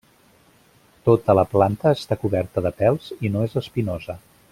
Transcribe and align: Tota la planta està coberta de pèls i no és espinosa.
Tota 1.09 1.35
la 1.39 1.43
planta 1.51 1.91
està 1.97 2.17
coberta 2.23 2.63
de 2.69 2.73
pèls 2.81 3.13
i 3.29 3.33
no 3.37 3.45
és 3.51 3.55
espinosa. 3.63 4.17